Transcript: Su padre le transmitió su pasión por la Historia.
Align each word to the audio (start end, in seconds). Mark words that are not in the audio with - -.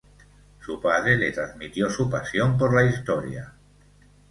Su 0.61 0.81
padre 0.81 1.15
le 1.15 1.31
transmitió 1.31 1.87
su 1.87 2.09
pasión 2.09 2.57
por 2.57 2.73
la 2.73 2.85
Historia. 2.89 3.53